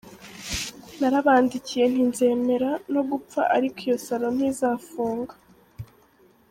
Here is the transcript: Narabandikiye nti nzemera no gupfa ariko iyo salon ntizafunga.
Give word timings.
Narabandikiye 0.99 1.83
nti 1.91 2.01
nzemera 2.11 2.71
no 2.93 3.01
gupfa 3.09 3.41
ariko 3.55 3.77
iyo 3.87 3.95
salon 4.05 4.33
ntizafunga. 4.37 5.33